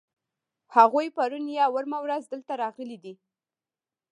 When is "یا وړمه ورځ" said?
1.59-2.23